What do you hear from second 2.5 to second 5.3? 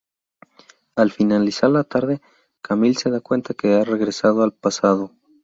Camille se da cuenta que ha regresado al pasado.